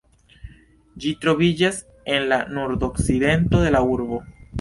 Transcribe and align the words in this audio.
Ĝi 1.03 1.11
troviĝas 1.25 1.77
en 2.13 2.25
la 2.31 2.39
nordokcidento 2.59 3.61
de 3.67 3.75
la 3.77 3.83
urbo. 3.97 4.19